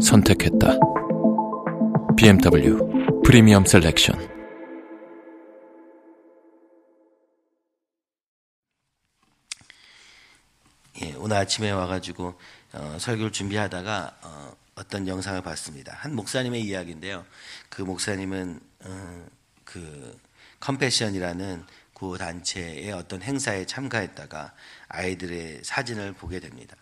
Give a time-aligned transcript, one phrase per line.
[0.00, 0.78] 선택했다.
[2.16, 2.78] BMW
[3.24, 4.28] 프리미엄 셀렉션.
[11.02, 12.34] 예, 오늘 아침에 와가지고
[12.72, 15.94] 어, 설교를 준비하다가 어떤 영상을 봤습니다.
[15.94, 17.24] 한 목사님의 이야기인데요.
[17.68, 19.26] 그 목사님은 어,
[19.64, 20.18] 그
[20.60, 24.52] 컴패션이라는 구 단체의 어떤 행사에 참가했다가
[24.88, 26.76] 아이들의 사진을 보게 됩니다.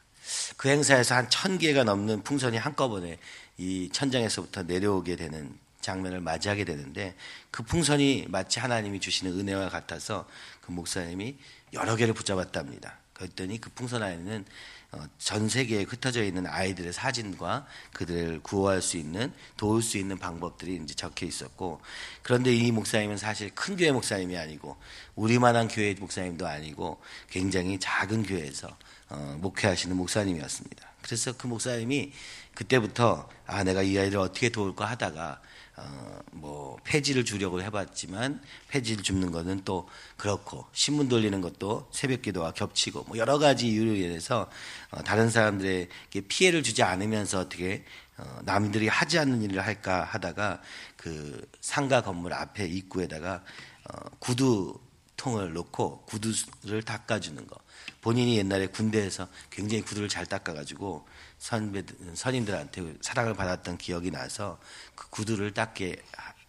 [0.58, 3.18] 그 행사에서 한 천 개가 넘는 풍선이 한꺼번에
[3.58, 7.14] 이 천장에서부터 내려오게 되는 장면을 맞이하게 되는데
[7.50, 10.28] 그 풍선이 마치 하나님이 주시는 은혜와 같아서
[10.60, 11.36] 그 목사님이
[11.74, 12.98] 여러 개를 붙잡았답니다.
[13.14, 14.44] 그랬더니 그 풍선 안에는
[14.90, 20.80] 어, 전 세계에 흩어져 있는 아이들의 사진과 그들을 구호할 수 있는 도울 수 있는 방법들이
[20.82, 21.80] 이제 적혀 있었고
[22.22, 24.76] 그런데 이 목사님은 사실 큰 교회 목사님이 아니고
[25.14, 28.76] 우리만한 교회 목사님도 아니고 굉장히 작은 교회에서 어,
[29.14, 30.88] 목회하시는 목사님이었습니다.
[31.02, 32.12] 그래서 그 목사님이
[32.54, 35.40] 그때부터 아 내가 이 아이를 어떻게 도울까 하다가
[35.76, 43.04] 어, 뭐 폐지를 주려고 해봤지만 폐지를 줍는 거는 또 그렇고 신문 돌리는 것도 새벽기도와 겹치고
[43.04, 44.50] 뭐 여러 가지 이유로 인해서
[44.90, 47.84] 어, 다른 사람들에게 피해를 주지 않으면서 어떻게
[48.16, 50.60] 어, 남들이 하지 않는 일을 할까 하다가
[50.96, 53.44] 그 상가 건물 앞에 입구에다가
[53.84, 54.80] 어, 구두
[55.18, 57.56] 통을 놓고 구두를 닦아주는 거.
[58.00, 61.82] 본인이 옛날에 군대에서 굉장히 구두를 잘 닦아가지고 선배
[62.14, 64.58] 선임들한테 사랑을 받았던 기억이 나서
[64.94, 65.96] 그 구두를 닦게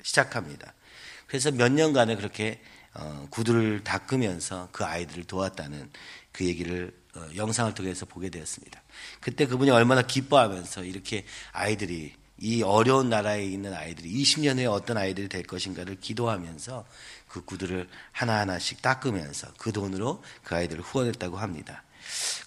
[0.03, 0.73] 시작합니다.
[1.27, 2.61] 그래서 몇 년간을 그렇게
[2.93, 5.91] 어, 구두를 닦으면서 그 아이들을 도왔다는
[6.31, 8.81] 그 얘기를 어, 영상을 통해서 보게 되었습니다.
[9.19, 15.27] 그때 그분이 얼마나 기뻐하면서 이렇게 아이들이 이 어려운 나라에 있는 아이들이 20년 후에 어떤 아이들이
[15.27, 16.85] 될 것인가를 기도하면서
[17.29, 21.83] 그 구두를 하나하나씩 닦으면서 그 돈으로 그 아이들을 후원했다고 합니다.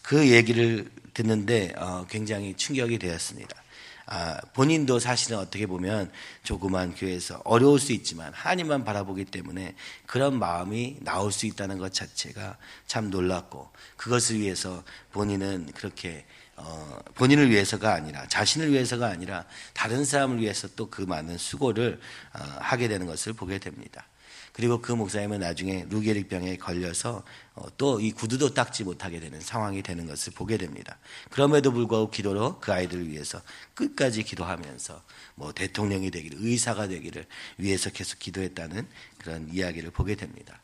[0.03, 3.63] 그 얘기를 듣는데 어, 굉장히 충격이 되었습니다.
[4.07, 6.11] 아, 본인도 사실은 어떻게 보면
[6.43, 9.75] 조그만 교회에서 어려울 수 있지만 하나님만 바라보기 때문에
[10.07, 14.83] 그런 마음이 나올 수 있다는 것 자체가 참 놀랍고 그것을 위해서
[15.13, 16.27] 본인은 그렇게
[16.57, 21.99] 어, 본인을 위해서가 아니라 자신을 위해서가 아니라 다른 사람을 위해서 또 그 많은 수고를
[22.35, 24.07] 어, 하게 되는 것을 보게 됩니다.
[24.53, 27.25] 그리고 그 목사님은 나중에 루게릭병에 걸려서
[27.55, 30.99] 어, 또이 구두도 닦지 못하게 되는 상황이 되는 것을 보게 됩니다.
[31.31, 33.41] 그럼에도 불구하고 기도로 그 아이들을 위해서
[33.75, 35.03] 끝까지 기도하면서
[35.35, 37.27] 뭐 대통령이 되기를 의사가 되기를
[37.59, 38.87] 위해서 계속 기도했다는
[39.19, 40.61] 그런 이야기를 보게 됩니다.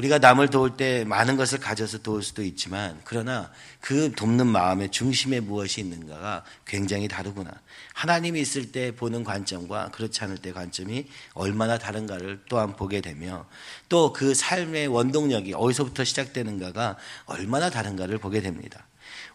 [0.00, 5.40] 우리가 남을 도울 때 많은 것을 가져서 도울 수도 있지만 그러나 그 돕는 마음의 중심에
[5.40, 7.50] 무엇이 있는가가 굉장히 다르구나.
[7.92, 13.46] 하나님이 있을 때 보는 관점과 그렇지 않을 때 관점이 얼마나 다른가를 또한 보게 되며
[13.88, 16.96] 또 그 삶의 원동력이 어디서부터 시작되는가가
[17.26, 18.86] 얼마나 다른가를 보게 됩니다.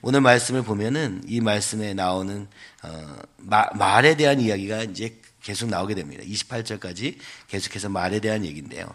[0.01, 2.47] 오늘 말씀을 보면은 이 말씀에 나오는
[2.83, 6.23] 어, 마, 말에 대한 이야기가 이제 계속 나오게 됩니다.
[6.23, 7.17] 28절까지
[7.47, 8.87] 계속해서 말에 대한 얘기인데요.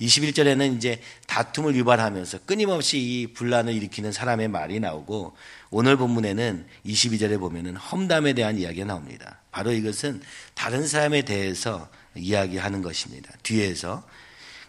[0.00, 5.36] 21절에는 이제 다툼을 유발하면서 끊임없이 이 분란을 일으키는 사람의 말이 나오고
[5.70, 9.40] 오늘 본문에는 22절에 보면은 험담에 대한 이야기가 나옵니다.
[9.50, 10.22] 바로 이것은
[10.54, 13.32] 다른 사람에 대해서 이야기하는 것입니다.
[13.42, 14.06] 뒤에서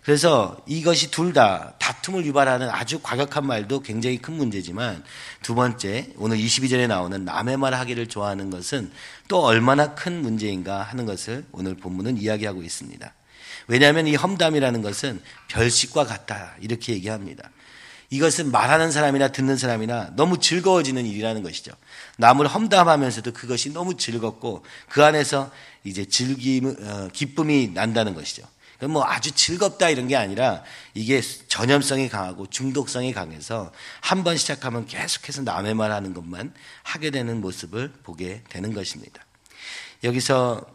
[0.07, 5.03] 그래서 이것이 둘 다 다툼을 유발하는 아주 과격한 말도 굉장히 큰 문제지만
[5.41, 8.90] 두 번째 오늘 22절에 나오는 남의 말 하기를 좋아하는 것은
[9.28, 13.13] 또 얼마나 큰 문제인가 하는 것을 오늘 본문은 이야기하고 있습니다.
[13.67, 17.51] 왜냐하면 이 험담이라는 것은 별식과 같다 이렇게 얘기합니다.
[18.09, 21.73] 이것은 말하는 사람이나 듣는 사람이나 너무 즐거워지는 일이라는 것이죠.
[22.16, 25.52] 남을 험담하면서도 그것이 너무 즐겁고 그 안에서
[25.84, 28.47] 이제 즐김, 어, 기쁨이 난다는 것이죠.
[28.82, 30.64] 뭐 아주 즐겁다 이런 게 아니라
[30.94, 33.72] 이게 전염성이 강하고 중독성이 강해서
[34.02, 36.53] 한 번 시작하면 계속해서 남의 말 하는 것만
[36.84, 39.26] 하게 되는 모습을 보게 되는 것입니다.
[40.03, 40.66] 여기서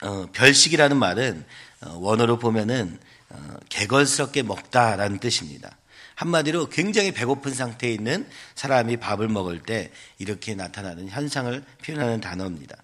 [0.00, 1.44] 어, 별식이라는 말은
[1.82, 2.98] 어, 원어로 보면은
[3.30, 5.76] 어, 개걸스럽게 먹다라는 뜻입니다.
[6.14, 12.76] 한마디로 굉장히 배고픈 상태에 있는 사람이 밥을 먹을 때 이렇게 나타나는 현상을 표현하는 단어입니다.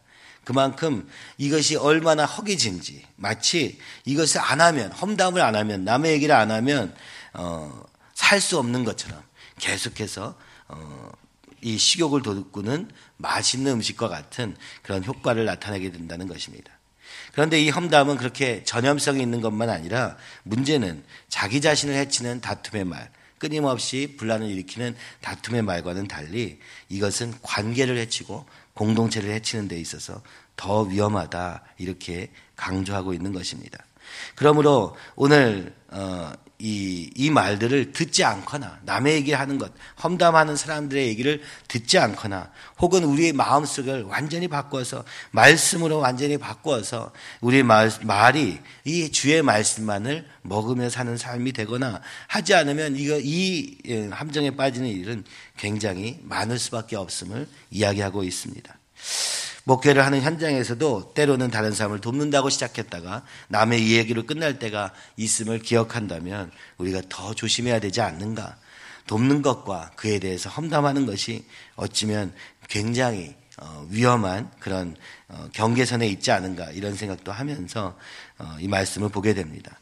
[0.45, 1.09] 그만큼
[1.39, 6.95] 이것이 얼마나 허기진지 마치 이것을 안 하면 험담을 안 하면 남의 얘기를 안 하면
[7.33, 7.83] 어,
[8.15, 9.23] 살 수 없는 것처럼
[9.59, 10.37] 계속해서
[10.69, 11.11] 어,
[11.61, 16.73] 이 식욕을 돋구는 맛있는 음식과 같은 그런 효과를 나타내게 된다는 것입니다.
[17.33, 24.15] 그런데 이 험담은 그렇게 전염성이 있는 것만 아니라 문제는 자기 자신을 해치는 다툼의 말, 끊임없이
[24.17, 26.59] 분란을 일으키는 다툼의 말과는 달리
[26.89, 30.23] 이것은 관계를 해치고 공동체를 해치는 데 있어서
[30.57, 33.79] 더 위험하다 이렇게 강조하고 있는 것입니다.
[34.35, 39.73] 그러므로 오늘 어, 이, 이 말들을 듣지 않거나 남의 얘기를 하는 것,
[40.03, 47.91] 험담하는 사람들의 얘기를 듣지 않거나 혹은 우리의 마음속을 완전히 바꿔서 말씀으로 완전히 바꿔서 우리의 말,
[48.03, 54.89] 말이 이 주의 말씀만을 먹으며 사는 삶이 되거나 하지 않으면 이거 이 예, 함정에 빠지는
[54.89, 55.25] 일은
[55.57, 58.79] 굉장히 많을 수밖에 없음을 이야기하고 있습니다.
[59.65, 67.03] 목회를 하는 현장에서도 때로는 다른 사람을 돕는다고 시작했다가 남의 이야기로 끝날 때가 있음을 기억한다면 우리가
[67.09, 68.57] 더 조심해야 되지 않는가.
[69.07, 71.45] 돕는 것과 그에 대해서 험담하는 것이
[71.77, 72.33] 어찌면
[72.69, 74.97] 굉장히 어, 위험한 그런
[75.29, 77.97] 어, 경계선에 있지 않은가 이런 생각도 하면서
[78.39, 79.79] 어, 이 말씀을 보게 됩니다.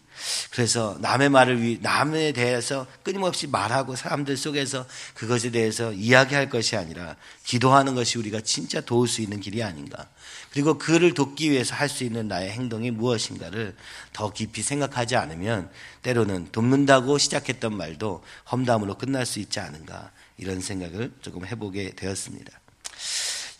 [0.51, 7.17] 그래서 남의 말을 위, 남에 대해서 끊임없이 말하고 사람들 속에서 그것에 대해서 이야기할 것이 아니라
[7.45, 10.09] 기도하는 것이 우리가 진짜 도울 수 있는 길이 아닌가.
[10.53, 13.77] 그리고 그를 돕기 위해서 할 수 있는 나의 행동이 무엇인가를
[14.13, 15.71] 더 깊이 생각하지 않으면
[16.03, 20.11] 때로는 돕는다고 시작했던 말도 험담으로 끝날 수 있지 않은가.
[20.39, 22.51] 이런 생각을 조금 해보게 되었습니다.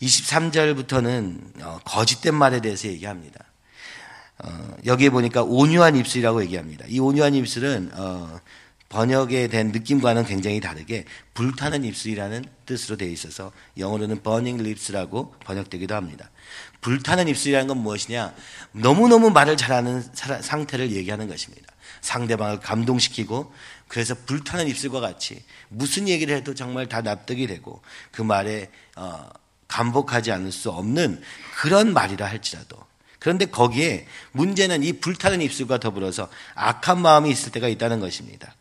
[0.01, 3.39] 23절부터는 어, 거짓된 말에 대해서 얘기합니다.
[4.39, 6.85] 어, 여기에 보니까 온유한 입술이라고 얘기합니다.
[6.87, 8.39] 이 온유한 입술은 어,
[8.89, 16.29] 번역에 된 느낌과는 굉장히 다르게 불타는 입술이라는 뜻으로 되어 있어서 영어로는 burning lips라고 번역되기도 합니다.
[16.81, 18.35] 불타는 입술이라는 건 무엇이냐?
[18.71, 21.73] 너무너무 말을 잘하는 상태를 얘기하는 것입니다.
[22.01, 23.51] 상대방을 감동시키고
[23.87, 27.81] 그래서 불타는 입술과 같이 무슨 얘기를 해도 정말 다 납득이 되고
[28.11, 29.27] 그 말에 어,
[29.67, 31.19] 감복하지 않을 수 없는
[31.55, 32.77] 그런 말이라 할지라도
[33.23, 38.53] 그런데 거기에 문제는 이 불타는 입술과 더불어서 악한 마음이 있을 때가 있다는 것입니다.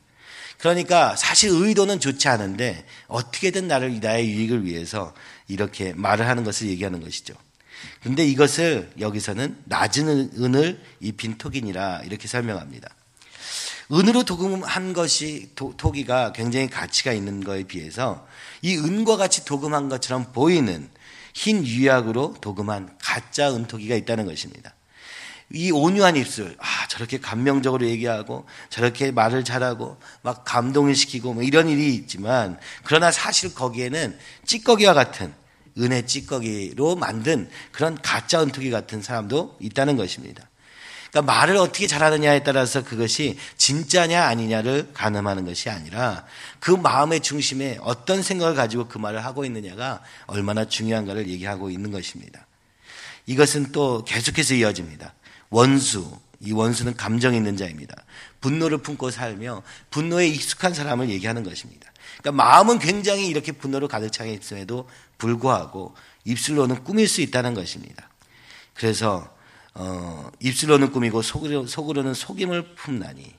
[0.58, 5.12] 그러니까 사실 의도는 좋지 않은데 어떻게든 나를 나의 유익을 위해서
[5.48, 7.34] 이렇게 말을 하는 것을 얘기하는 것이죠.
[8.04, 12.88] 근데 이것을 여기서는 낮은 은을 입힌 톡이니라 이렇게 설명합니다.
[13.90, 18.24] 은으로 도금한 것이 도, 토기가 굉장히 가치가 있는 것에 비해서
[18.62, 20.88] 이 은과 같이 도금한 것처럼 보이는
[21.34, 24.74] 흰 유약으로 도금한 가짜 은토기가 있다는 것입니다.
[25.54, 31.68] 이 온유한 입술, 아, 저렇게 감명적으로 얘기하고, 저렇게 말을 잘하고, 막 감동을 시키고, 뭐 이런
[31.68, 35.34] 일이 있지만, 그러나 사실 거기에는 찌꺼기와 같은,
[35.78, 40.48] 은혜 찌꺼기로 만든 그런 가짜 은토기 같은 사람도 있다는 것입니다.
[41.12, 46.24] 그러니까 말을 어떻게 잘하느냐에 따라서 그것이 진짜냐 아니냐를 가늠하는 것이 아니라
[46.58, 52.46] 그 마음의 중심에 어떤 생각을 가지고 그 말을 하고 있느냐가 얼마나 중요한가를 얘기하고 있는 것입니다.
[53.26, 55.12] 이것은 또 계속해서 이어집니다.
[55.50, 57.94] 원수, 이 원수는 감정 있는 자입니다.
[58.40, 61.92] 분노를 품고 살며 분노에 익숙한 사람을 얘기하는 것입니다.
[62.20, 64.88] 그러니까 마음은 굉장히 이렇게 분노로 가득 차 있음에도
[65.18, 65.94] 불구하고
[66.24, 68.08] 입술로는 꾸밀 수 있다는 것입니다.
[68.72, 69.31] 그래서
[69.74, 73.34] 어, 입술로는 꾸미고 속으로, 속으로는 속임을 품나니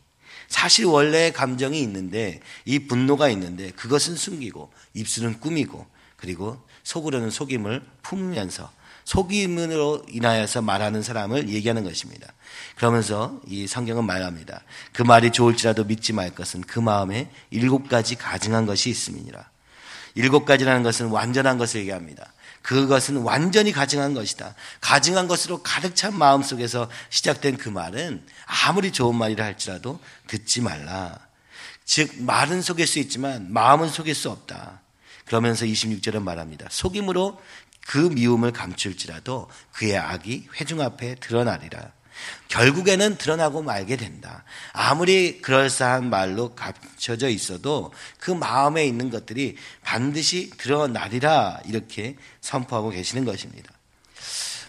[0.47, 5.85] 사실 원래 감정이 있는데 이 분노가 있는데 그것은 숨기고 입술은 꾸미고
[6.15, 8.71] 그리고 속으로는 속임을 품으면서
[9.05, 12.31] 속임으로 인하여서 말하는 사람을 얘기하는 것입니다.
[12.75, 14.61] 그러면서 이 성경은 말합니다.
[14.93, 19.49] 그 말이 좋을지라도 믿지 말 것은 그 마음에 일곱 가지 가증한 것이 있음이니라.
[20.15, 22.31] 일곱 가지라는 것은 완전한 것을 얘기합니다.
[22.63, 24.55] 그것은 완전히 가증한 것이다.
[24.81, 31.19] 가증한 것으로 가득 찬 마음 속에서 시작된 그 말은 아무리 좋은 말이라 할지라도 듣지 말라.
[31.85, 34.81] 즉, 말은 속일 수 있지만 마음은 속일 수 없다.
[35.25, 36.67] 그러면서 26절은 말합니다.
[36.71, 37.39] 속임으로
[37.85, 41.91] 그 미움을 감출지라도 그의 악이 회중 앞에 드러나리라.
[42.47, 44.43] 결국에는 드러나고 말게 된다.
[44.73, 53.71] 아무리 그럴싸한 말로 감춰져 있어도 그 마음에 있는 것들이 반드시 드러나리라 이렇게 선포하고 계시는 것입니다.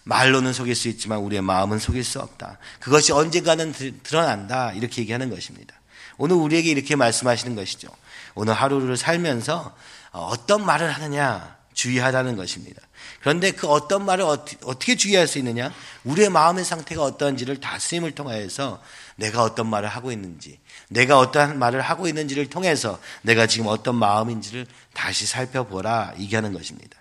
[0.05, 2.59] 말로는 속일 수 있지만 우리의 마음은 속일 수 없다.
[2.81, 3.73] 그것이 언젠가는
[4.03, 4.73] 드러난다.
[4.73, 5.75] 이렇게 얘기하는 것입니다.
[6.17, 7.89] 오늘 우리에게 이렇게 말씀하시는 것이죠.
[8.35, 9.75] 오늘 하루를 살면서
[10.13, 12.81] 어떤 말을 하느냐 주의하라는 것입니다.
[13.21, 15.73] 그런데 그 어떤 말을 어떻게 주의할 수 있느냐?
[16.05, 18.83] 우리의 마음의 상태가 어떠한지를 다스림을 통하여서
[19.17, 20.59] 내가 어떤 말을 하고 있는지,
[20.89, 26.99] 내가 어떠한 말을 하고 있는지를 통해서 내가 지금 어떤 마음인지를 다시 살펴보라 얘기하는 것입니다.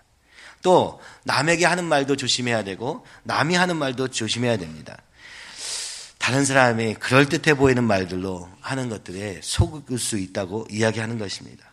[0.61, 4.97] 또 남에게 하는 말도 조심해야 되고 남이 하는 말도 조심해야 됩니다.
[6.17, 11.65] 다른 사람이 그럴듯해 보이는 말들로 하는 것들에 속을 수 있다고 이야기하는 것입니다.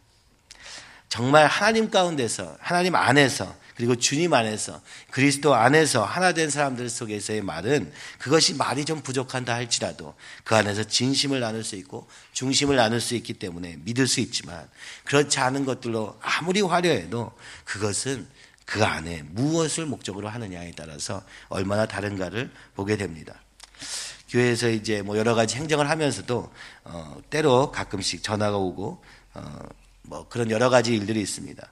[1.08, 7.90] 정말 하나님 가운데서 하나님 안에서 그리고 주님 안에서 그리스도 안에서 하나 된 사람들 속에서의 말은
[8.18, 13.32] 그것이 말이 좀 부족한다 할지라도 그 안에서 진심을 나눌 수 있고 중심을 나눌 수 있기
[13.32, 14.68] 때문에 믿을 수 있지만
[15.04, 17.32] 그렇지 않은 것들로 아무리 화려해도
[17.64, 18.28] 그것은
[18.66, 23.40] 그 안에 무엇을 목적으로 하느냐에 따라서 얼마나 다른가를 보게 됩니다.
[24.28, 26.52] 교회에서 이제 뭐 여러 가지 행정을 하면서도
[26.84, 29.58] 어, 때로 가끔씩 전화가 오고 어,
[30.02, 31.66] 뭐 그런 여러 가지 일들이 있습니다.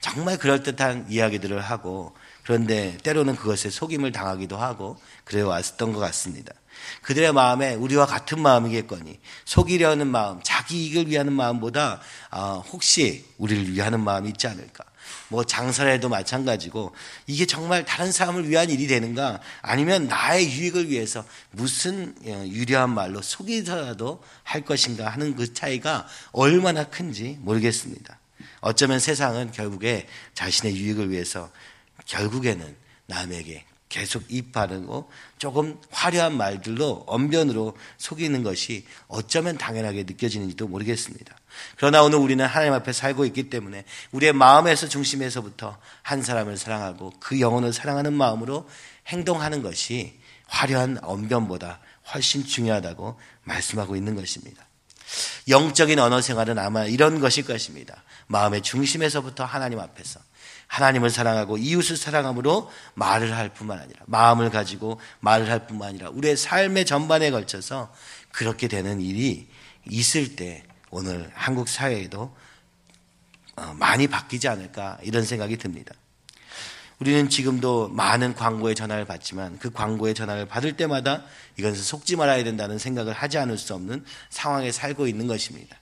[0.00, 6.52] 정말 그럴듯한 이야기들을 하고 그런데 때로는 그것에 속임을 당하기도 하고 그래 왔었던 것 같습니다.
[7.02, 14.00] 그들의 마음에 우리와 같은 마음이겠거니 속이려는 마음, 자기 이익을 위하는 마음보다 어, 혹시 우리를 위하는
[14.00, 14.84] 마음이 있지 않을까?
[15.28, 16.94] 뭐 장사라도 마찬가지고
[17.26, 23.20] 이게 정말 다른 사람을 위한 일이 되는가 아니면 나의 유익을 위해서 무슨 어, 유려한 말로
[23.20, 28.19] 속이더라도 할 것인가 하는 그 차이가 얼마나 큰지 모르겠습니다.
[28.60, 31.50] 어쩌면 세상은 결국에 자신의 유익을 위해서
[32.06, 32.76] 결국에는
[33.06, 41.36] 남에게 계속 입 바르고 조금 화려한 말들로 언변으로 속이는 것이 어쩌면 당연하게 느껴지는지도 모르겠습니다.
[41.76, 47.40] 그러나 오늘 우리는 하나님 앞에 살고 있기 때문에 우리의 마음에서 중심에서부터 한 사람을 사랑하고 그
[47.40, 48.68] 영혼을 사랑하는 마음으로
[49.08, 51.80] 행동하는 것이 화려한 언변보다
[52.14, 54.69] 훨씬 중요하다고 말씀하고 있는 것입니다.
[55.48, 58.02] 영적인 언어 생활은 아마 이런 것일 것입니다.
[58.26, 60.20] 마음의 중심에서부터 하나님 앞에서
[60.66, 66.36] 하나님을 사랑하고 이웃을 사랑함으로 말을 할 뿐만 아니라 마음을 가지고 말을 할 뿐만 아니라 우리의
[66.36, 67.92] 삶의 전반에 걸쳐서
[68.30, 69.48] 그렇게 되는 일이
[69.88, 72.36] 있을 때 오늘 한국 사회에도
[73.56, 75.94] 어, 많이 바뀌지 않을까 이런 생각이 듭니다.
[77.00, 81.24] 우리는 지금도 많은 광고의 전화를 받지만 그 광고의 전화를 받을 때마다
[81.56, 85.79] 이것은 속지 말아야 된다는 생각을 하지 않을 수 없는 상황에 살고 있는 것입니다.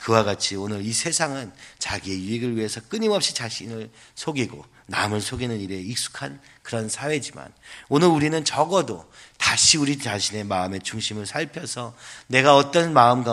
[0.00, 6.40] 그와 같이 오늘 이 세상은 자기의 유익을 위해서 끊임없이 자신을 속이고 남을 속이는 일에 익숙한
[6.62, 7.52] 그런 사회지만
[7.88, 11.94] 오늘 우리는 적어도 다시 우리 자신의 마음의 중심을 살펴서
[12.28, 13.24] 내가 어떤 마음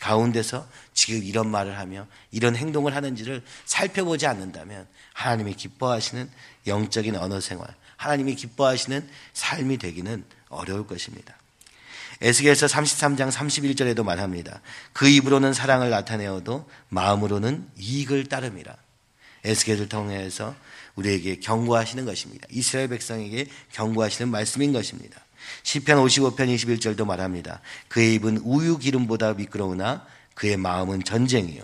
[0.00, 6.30] 가운데서 지금 이런 말을 하며 이런 행동을 하는지를 살펴보지 않는다면 하나님이 기뻐하시는
[6.66, 11.36] 영적인 언어 생활, 하나님이 기뻐하시는 삶이 되기는 어려울 것입니다.
[12.24, 14.62] 에스겔서 33장 31절에도 말합니다.
[14.94, 18.78] 그 입으로는 사랑을 나타내어도 마음으로는 이익을 따릅니다.
[19.44, 20.54] 에스겔을 통해서
[20.94, 22.48] 우리에게 경고하시는 것입니다.
[22.50, 25.20] 이스라엘 백성에게 경고하시는 말씀인 것입니다.
[25.64, 27.60] 시편 55편 21절도 말합니다.
[27.88, 31.62] 그의 입은 우유 기름보다 미끄러우나 그의 마음은 전쟁이요.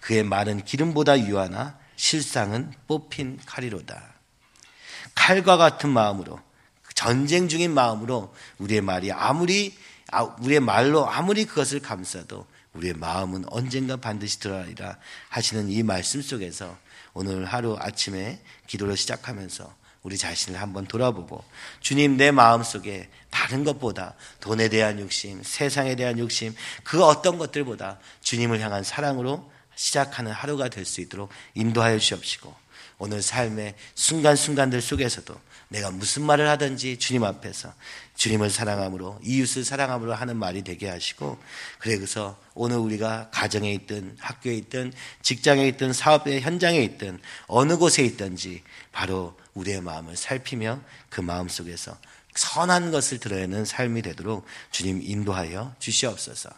[0.00, 4.12] 그의 말은 기름보다 유하나 실상은 뽑힌 칼이로다.
[5.14, 6.38] 칼과 같은 마음으로
[6.94, 9.91] 전쟁 중인 마음으로 우리의 말이 아무리 아,
[10.40, 16.76] 우리의 말로 아무리 그것을 감싸도 우리의 마음은 언젠가 반드시 드러나리라 하시는 이 말씀 속에서
[17.14, 21.44] 오늘 하루 아침에 기도를 시작하면서 우리 자신을 한번 돌아보고
[21.80, 27.98] 주님 내 마음 속에 다른 것보다 돈에 대한 욕심, 세상에 대한 욕심, 그 어떤 것들보다
[28.22, 32.54] 주님을 향한 사랑으로 시작하는 하루가 될 수 있도록 인도하여 주옵시고
[32.98, 35.34] 오늘 삶의 순간순간들 속에서도
[35.72, 37.72] 내가 무슨 말을 하든지 주님 앞에서
[38.16, 41.38] 주님을 사랑함으로 이웃을 사랑함으로 하는 말이 되게 하시고
[41.78, 48.62] 그래서 오늘 우리가 가정에 있든 학교에 있든 직장에 있든 사업의 현장에 있든 어느 곳에 있든지
[48.92, 51.96] 바로 우리의 마음을 살피며 그 마음 속에서
[52.34, 56.50] 선한 것을 드러내는 삶이 되도록 주님 인도하여 주시옵소서.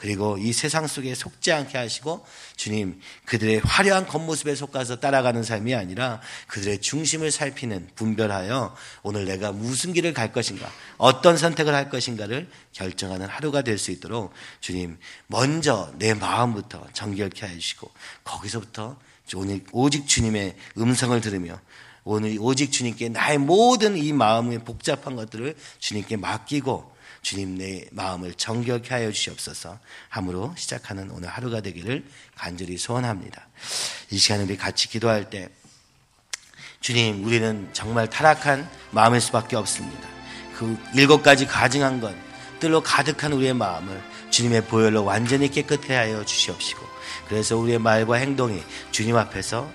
[0.00, 2.24] 그리고 이 세상 속에 속지 않게 하시고
[2.56, 9.92] 주님 그들의 화려한 겉모습에 속가서 따라가는 삶이 아니라 그들의 중심을 살피는 분별하여 오늘 내가 무슨
[9.92, 16.14] 길을 갈 것인가 어떤 선택을 할 것인가를 결정하는 하루가 될 수 있도록 주님 먼저 내
[16.14, 17.90] 마음부터 정결케 해주시고
[18.24, 18.96] 거기서부터
[19.72, 21.58] 오직 주님의 음성을 들으며
[22.04, 26.90] 오늘 오직 주님께 나의 모든 이 마음의 복잡한 것들을 주님께 맡기고
[27.22, 32.04] 주님 내 마음을 정결케 하여 주시옵소서 함으로 시작하는 오늘 하루가 되기를
[32.36, 33.46] 간절히 소원합니다.
[34.10, 35.48] 이 시간에 우리 같이 기도할 때
[36.80, 40.08] 주님 우리는 정말 타락한 마음일 수밖에 없습니다.
[40.56, 42.14] 그 일곱 가지 가증한 것
[42.58, 46.86] 뜰로 가득한 우리의 마음을 주님의 보혈로 완전히 깨끗해 하여 주시옵시고
[47.28, 48.62] 그래서 우리의 말과 행동이
[48.92, 49.70] 주님 앞에서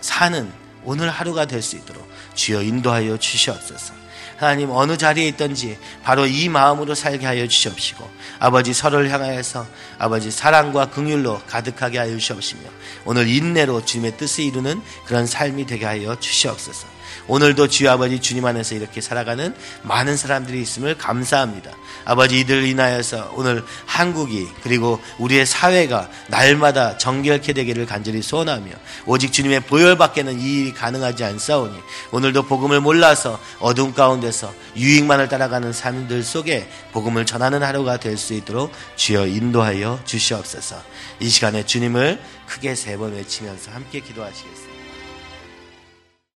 [0.00, 0.50] 사는
[0.84, 3.94] 오늘 하루가 될 수 있도록 주여 인도하여 주시옵소서.
[4.40, 9.66] 하나님 어느 자리에 있든지 바로 이 마음으로 살게 하여 주시옵시고 아버지 서로를 향하여서
[9.98, 12.62] 아버지 사랑과 긍휼로 가득하게 하여 주시옵시며
[13.04, 16.99] 오늘 인내로 주님의 뜻을 이루는 그런 삶이 되게 하여 주시옵소서.
[17.30, 21.70] 오늘도 주여 아버지 주님 안에서 이렇게 살아가는 많은 사람들이 있음을 감사합니다.
[22.04, 28.72] 아버지 이들 인하여서 오늘 한국이 그리고 우리의 사회가 날마다 정결케 되기를 간절히 소원하며
[29.06, 31.78] 오직 주님의 보혈 밖에는 이 일이 가능하지 않사오니
[32.10, 38.72] 오늘도 복음을 몰라서 어둠 가운데서 유익만을 따라가는 삶들 속에 복음을 전하는 하루가 될 수 있도록
[38.96, 40.82] 주여 인도하여 주시옵소서.
[41.20, 44.69] 이 시간에 주님을 크게 세 번 외치면서 함께 기도하시겠습니다.